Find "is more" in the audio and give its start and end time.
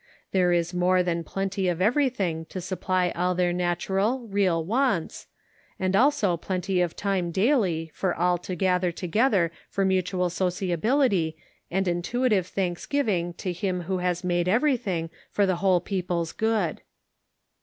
0.51-1.03